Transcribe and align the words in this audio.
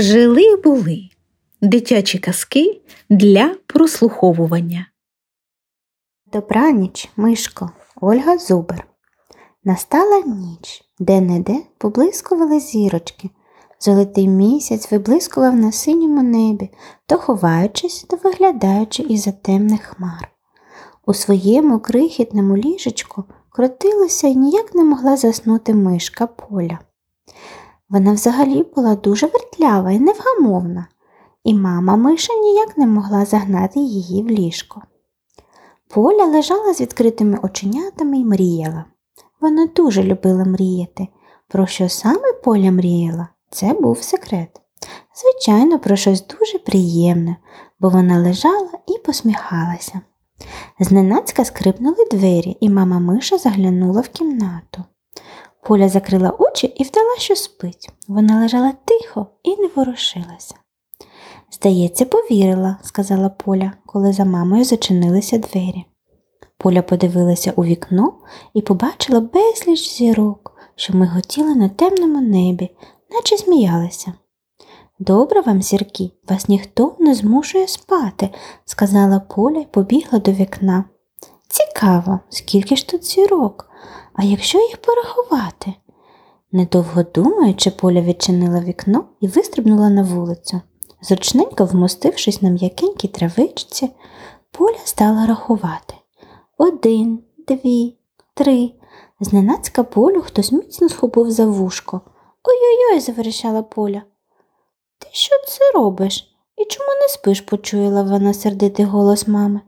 Жили 0.00 0.56
були 0.56 1.08
дитячі 1.62 2.18
казки 2.18 2.80
для 3.10 3.54
прослуховування. 3.66 4.86
Добраніч, 6.32 7.08
Мишко, 7.16 7.70
Ольга 8.00 8.38
Зубер. 8.38 8.86
Настала 9.64 10.20
ніч, 10.20 10.82
де 10.98 11.20
не 11.20 11.40
де 11.40 11.56
поблискували 11.78 12.60
зірочки. 12.60 13.30
Золотий 13.80 14.28
місяць 14.28 14.92
виблискував 14.92 15.56
на 15.56 15.72
синьому 15.72 16.22
небі, 16.22 16.70
то 17.06 17.16
ховаючись, 17.16 18.02
то 18.02 18.16
виглядаючи 18.24 19.02
із 19.02 19.22
за 19.22 19.32
темних 19.32 19.82
хмар. 19.82 20.28
У 21.06 21.14
своєму 21.14 21.78
крихітному 21.78 22.56
ліжечку 22.56 23.24
крутилася 23.50 24.28
і 24.28 24.36
ніяк 24.36 24.74
не 24.74 24.84
могла 24.84 25.16
заснути 25.16 25.74
мишка 25.74 26.26
поля. 26.26 26.78
Вона 27.90 28.12
взагалі 28.12 28.62
була 28.76 28.94
дуже 28.94 29.26
вертлява 29.26 29.90
і 29.92 29.98
невгамовна, 29.98 30.86
і 31.44 31.54
мама 31.54 31.96
миша 31.96 32.34
ніяк 32.34 32.78
не 32.78 32.86
могла 32.86 33.24
загнати 33.24 33.80
її 33.80 34.22
в 34.22 34.26
ліжко. 34.26 34.82
Поля 35.88 36.24
лежала 36.24 36.74
з 36.74 36.80
відкритими 36.80 37.38
оченятами 37.42 38.18
і 38.18 38.24
мріяла. 38.24 38.84
Вона 39.40 39.66
дуже 39.66 40.02
любила 40.02 40.44
мріяти. 40.44 41.08
Про 41.48 41.66
що 41.66 41.88
саме 41.88 42.32
Поля 42.44 42.70
мріяла, 42.70 43.28
це 43.50 43.72
був 43.72 44.02
секрет. 44.02 44.60
Звичайно, 45.14 45.78
про 45.78 45.96
щось 45.96 46.26
дуже 46.26 46.58
приємне, 46.58 47.36
бо 47.80 47.88
вона 47.88 48.18
лежала 48.18 48.70
і 48.86 48.98
посміхалася. 49.06 50.00
Зненацька 50.80 51.44
скрипнули 51.44 52.04
двері, 52.10 52.56
і 52.60 52.70
мама 52.70 52.98
миша 52.98 53.38
заглянула 53.38 54.00
в 54.00 54.08
кімнату. 54.08 54.84
Поля 55.62 55.88
закрила 55.88 56.30
очі 56.38 56.66
і 56.66 56.84
вдала, 56.84 57.16
що 57.18 57.36
спить. 57.36 57.90
Вона 58.08 58.40
лежала 58.40 58.72
тихо 58.84 59.26
і 59.42 59.56
не 59.56 59.68
ворушилася. 59.76 60.54
Здається, 61.52 62.04
повірила, 62.04 62.76
сказала 62.82 63.28
Поля, 63.28 63.72
коли 63.86 64.12
за 64.12 64.24
мамою 64.24 64.64
зачинилися 64.64 65.38
двері. 65.38 65.84
Поля 66.58 66.82
подивилася 66.82 67.52
у 67.56 67.64
вікно 67.64 68.12
і 68.54 68.62
побачила 68.62 69.20
безліч 69.20 69.96
зірок, 69.96 70.52
що 70.76 70.96
миготіли 70.96 71.54
на 71.54 71.68
темному 71.68 72.20
небі, 72.20 72.70
наче 73.10 73.38
сміялися. 73.38 74.12
Добре 74.98 75.40
вам, 75.40 75.62
зірки, 75.62 76.10
вас 76.28 76.48
ніхто 76.48 76.96
не 76.98 77.14
змушує 77.14 77.68
спати, 77.68 78.30
сказала 78.64 79.20
Поля 79.20 79.58
і 79.58 79.66
побігла 79.66 80.18
до 80.18 80.32
вікна. 80.32 80.84
Цікаво, 81.48 82.20
скільки 82.28 82.76
ж 82.76 82.88
тут 82.88 83.04
зірок, 83.04 83.69
а 84.20 84.24
якщо 84.24 84.58
їх 84.58 84.76
порахувати? 84.76 85.74
Недовго 86.52 87.02
думаючи, 87.14 87.70
Поля 87.70 88.00
відчинила 88.00 88.60
вікно 88.60 89.04
і 89.20 89.28
вистрибнула 89.28 89.90
на 89.90 90.02
вулицю. 90.02 90.60
Зручненько 91.02 91.64
вмостившись 91.64 92.42
на 92.42 92.50
м'якенькій 92.50 93.08
травичці, 93.08 93.90
Поля 94.50 94.78
стала 94.84 95.26
рахувати. 95.26 95.94
Один, 96.58 97.18
дві, 97.48 97.96
три. 98.34 98.70
Зненацька 99.20 99.82
полю 99.82 100.20
хтось 100.20 100.52
міцно 100.52 100.88
схопив 100.88 101.30
за 101.30 101.46
вушко. 101.46 102.00
Ой-ой-ой, 102.44 103.00
заверещала 103.00 103.62
Поля. 103.62 104.02
Ти 104.98 105.08
що 105.12 105.34
це 105.48 105.72
робиш? 105.74 106.34
І 106.56 106.64
чому 106.64 106.88
не 107.02 107.08
спиш? 107.08 107.40
почуяла 107.40 108.02
вона 108.02 108.34
сердитий 108.34 108.84
голос 108.84 109.28
мами. 109.28 109.60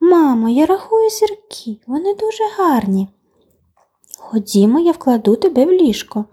Мамо, 0.00 0.48
я 0.48 0.66
рахую 0.66 1.10
зірки, 1.10 1.76
вони 1.86 2.14
дуже 2.14 2.44
гарні. 2.58 3.08
Ходімо, 4.22 4.80
я 4.80 4.92
вкладу 4.92 5.36
тебе 5.36 5.64
в 5.64 5.70
ліжко. 5.70 6.24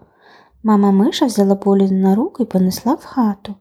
Мама 0.62 0.90
Миша 0.90 1.26
взяла 1.26 1.54
Полю 1.54 1.88
на 1.90 2.14
руку 2.14 2.42
і 2.42 2.46
понесла 2.46 2.94
в 2.94 3.04
хату. 3.04 3.54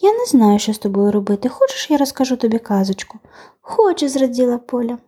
Я 0.00 0.12
не 0.12 0.24
знаю, 0.24 0.58
що 0.58 0.72
з 0.72 0.78
тобою 0.78 1.12
робити. 1.12 1.48
Хочеш, 1.48 1.90
я 1.90 1.96
розкажу 1.96 2.36
тобі 2.36 2.58
казочку? 2.58 3.18
Хочу, 3.60 4.08
зраділа 4.08 4.58
Поля. 4.58 4.98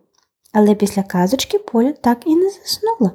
Але 0.53 0.75
після 0.75 1.03
казочки 1.03 1.59
Поля 1.59 1.91
так 1.91 2.17
і 2.25 2.35
не 2.35 2.49
заснула. 2.49 3.11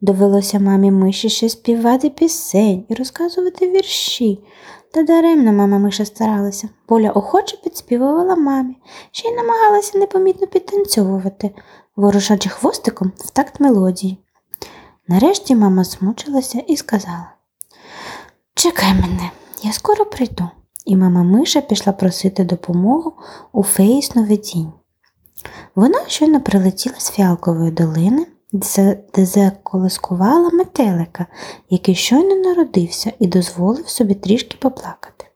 Довелося 0.00 0.58
мамі 0.58 0.90
миші 0.90 1.28
ще 1.28 1.48
співати 1.48 2.10
пісень 2.10 2.84
і 2.88 2.94
розказувати 2.94 3.70
вірші. 3.70 4.44
Та 4.92 5.02
даремно 5.02 5.52
мама 5.52 5.78
миша 5.78 6.04
старалася. 6.04 6.68
Поля 6.86 7.10
охоче 7.10 7.56
підспівувала 7.56 8.36
мамі, 8.36 8.76
ще 9.10 9.28
й 9.28 9.34
намагалася 9.34 9.98
непомітно 9.98 10.46
підтанцьовувати, 10.46 11.50
ворушачи 11.96 12.48
хвостиком 12.48 13.12
в 13.16 13.30
такт 13.30 13.60
мелодії. 13.60 14.18
Нарешті 15.10 15.56
мама 15.56 15.84
смучилася 15.84 16.58
і 16.58 16.76
сказала 16.76 17.32
Чекай 18.54 18.94
мене, 18.94 19.30
я 19.62 19.72
скоро 19.72 20.04
прийду. 20.04 20.48
І 20.86 20.96
мама 20.96 21.22
Миша 21.22 21.60
пішла 21.60 21.92
просити 21.92 22.44
допомогу 22.44 23.12
у 23.52 23.62
феї 23.62 24.02
сновидінь. 24.02 24.72
Вона 25.74 25.98
щойно 26.06 26.40
прилетіла 26.40 26.94
з 26.98 27.10
фіалкової 27.10 27.70
долини, 27.70 28.26
де 28.52 29.26
заколискувала 29.26 30.50
метелика, 30.50 31.26
який 31.70 31.94
щойно 31.94 32.34
народився 32.34 33.12
і 33.18 33.26
дозволив 33.26 33.88
собі 33.88 34.14
трішки 34.14 34.56
поплакати. 34.60 35.26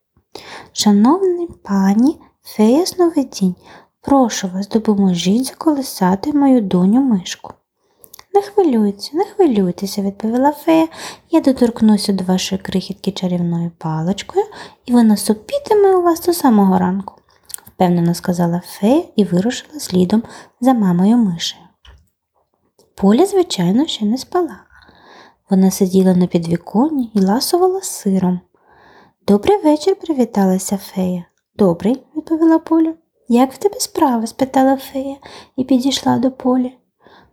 Шановний 0.73 1.49
пані, 1.63 2.21
фея 2.43 2.87
сновидінь, 2.87 3.55
прошу 4.01 4.49
вас, 4.49 4.69
допоможіть 4.69 5.45
заколисати 5.45 6.33
мою 6.33 6.61
доню 6.61 7.01
мишку. 7.01 7.55
Не 8.35 8.43
хвилюйтеся, 8.43 9.17
не 9.17 9.25
хвилюйтеся, 9.25 10.03
відповіла 10.03 10.53
фея. 10.53 10.89
Я 11.31 11.41
доторкнуся 11.41 12.13
до 12.13 12.25
вашої 12.25 12.61
крихітки 12.61 13.11
чарівною 13.11 13.71
паличкою, 13.79 14.45
і 14.87 14.93
вона 14.93 15.17
сопітиме 15.17 15.97
у 15.97 16.03
вас 16.03 16.27
до 16.27 16.33
самого 16.33 16.79
ранку, 16.79 17.15
впевнено 17.67 18.15
сказала 18.15 18.63
фея 18.67 19.03
і 19.17 19.25
вирушила 19.25 19.81
слідом 19.81 20.23
за 20.61 20.75
мамою 20.75 21.17
мишею. 21.17 21.63
Поля, 22.95 23.27
звичайно, 23.27 23.87
ще 23.87 24.05
не 24.05 24.19
спала. 24.19 24.57
Вона 25.51 25.71
сиділа 25.71 26.15
на 26.15 26.27
підвіконні 26.27 27.11
і 27.15 27.21
ласувала 27.21 27.81
сиром. 27.81 28.41
Добрий 29.27 29.59
вечір, 29.59 29.97
привіталася 29.97 30.77
фея. 30.77 31.25
Добрий, 31.57 32.03
відповіла 32.17 32.59
Поля. 32.59 32.95
Як 33.29 33.53
в 33.53 33.57
тебе 33.57 33.81
справи? 33.81 34.27
спитала 34.27 34.77
фея 34.77 35.17
і 35.57 35.65
підійшла 35.65 36.19
до 36.19 36.31
полі. 36.31 36.73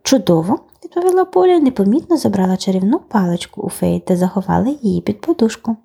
Чудово, 0.02 0.58
відповіла 0.84 1.24
Поля, 1.24 1.58
непомітно 1.58 2.16
забрала 2.16 2.56
чарівну 2.56 2.98
паличку 2.98 3.62
у 3.62 3.68
феї 3.68 4.00
та 4.00 4.16
заховала 4.16 4.76
її 4.82 5.00
під 5.00 5.20
подушку. 5.20 5.76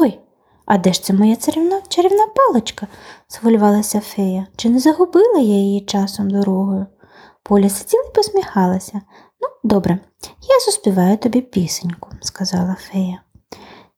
Ой, 0.00 0.18
а 0.66 0.78
де 0.78 0.92
ж 0.92 1.02
це 1.02 1.12
моя 1.12 1.36
чарівна 1.36 1.80
чарівна 1.88 2.26
паличка? 2.26 2.86
схвилювалася 3.28 4.00
фея. 4.00 4.46
Чи 4.56 4.68
не 4.68 4.78
загубила 4.78 5.38
я 5.38 5.54
її 5.54 5.80
часом 5.80 6.30
дорогою? 6.30 6.86
Поля 7.42 7.68
сиділа 7.68 8.04
і 8.10 8.14
посміхалася. 8.14 9.00
Ну, 9.40 9.48
добре, 9.64 9.98
я 10.48 10.60
заспіваю 10.66 11.16
тобі 11.16 11.40
пісеньку, 11.40 12.10
сказала 12.20 12.76
фея. 12.92 13.22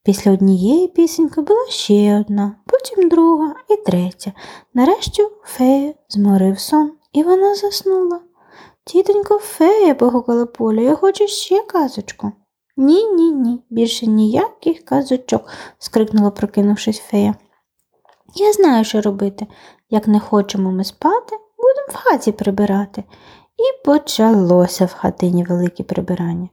Після 0.03 0.33
однієї 0.33 0.89
пісеньки 0.89 1.41
була 1.41 1.67
ще 1.69 2.21
одна, 2.21 2.57
потім 2.67 3.09
друга 3.09 3.55
і 3.71 3.77
третя. 3.77 4.33
Нарешті 4.75 5.23
фею 5.45 5.95
зморив 6.09 6.59
сон, 6.59 6.93
і 7.13 7.23
вона 7.23 7.55
заснула. 7.55 8.21
Тітонько 8.85 9.39
фея, 9.39 9.95
погукала 9.95 10.47
Поля, 10.47 10.81
я 10.81 10.95
хочу 10.95 11.27
ще 11.27 11.63
казочку. 11.63 12.33
Ні, 12.77 13.07
ні, 13.07 13.31
ні, 13.31 13.63
більше 13.71 14.07
ніяких 14.07 14.85
казочок, 14.85 15.49
скрикнула, 15.79 16.31
прокинувшись 16.31 16.99
фея. 17.01 17.35
Я 18.35 18.53
знаю, 18.53 18.85
що 18.85 19.01
робити. 19.01 19.47
Як 19.91 20.09
не 20.09 20.21
хочемо 20.21 20.71
ми 20.71 20.85
спати, 20.85 21.37
будемо 21.57 21.87
в 21.89 21.95
хаті 21.95 22.33
прибирати. 22.33 23.05
І 23.57 23.85
почалося 23.85 24.85
в 24.85 24.95
хатині 24.95 25.45
велике 25.45 25.83
прибирання. 25.83 26.49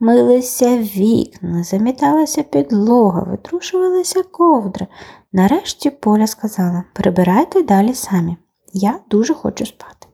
Милися 0.00 0.78
вікна, 0.78 1.62
заміталася 1.62 2.42
підлога, 2.42 3.22
витрушувалися 3.22 4.22
ковдри. 4.22 4.86
Нарешті 5.32 5.90
Поля 5.90 6.26
сказала 6.26 6.84
прибирайте 6.92 7.62
далі 7.62 7.94
самі. 7.94 8.36
Я 8.72 9.00
дуже 9.10 9.34
хочу 9.34 9.66
спати. 9.66 10.06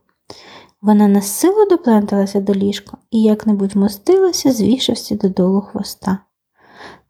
Вона 0.83 1.09
насилу 1.09 1.67
допленталася 1.71 2.41
до 2.41 2.55
ліжка 2.55 2.97
і 3.11 3.23
як-небудь 3.23 3.77
мостилася, 3.77 4.53
звішився 4.53 5.15
додолу 5.15 5.61
хвоста. 5.61 6.19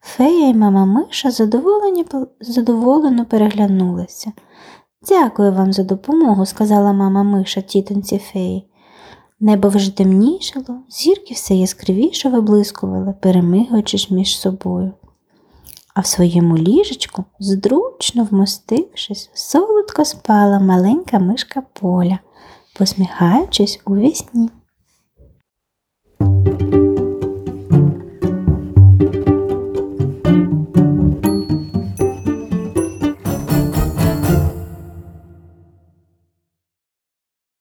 Фея 0.01 0.49
і 0.49 0.53
мама 0.53 0.85
Миша 0.85 1.31
задоволено 2.41 3.25
переглянулися. 3.25 4.31
Дякую 5.07 5.53
вам 5.53 5.73
за 5.73 5.83
допомогу, 5.83 6.45
сказала 6.45 6.93
мама 6.93 7.23
Миша 7.23 7.61
тітонці 7.61 8.17
феї. 8.17 8.65
Небо 9.39 9.69
вже 9.69 9.97
темнішало, 9.97 10.79
зірки 10.89 11.33
все 11.33 11.55
яскравіше 11.55 12.29
виблискували, 12.29 13.13
перемигуючись 13.21 14.11
між 14.11 14.39
собою. 14.39 14.91
А 15.93 16.01
в 16.01 16.05
своєму 16.05 16.57
ліжечку, 16.57 17.23
здручно 17.39 18.27
вмостившись, 18.31 19.29
солодко 19.33 20.05
спала 20.05 20.59
маленька 20.59 21.19
мишка 21.19 21.63
поля, 21.73 22.19
посміхаючись 22.79 23.79
у 23.85 23.95
вісні. 23.95 24.49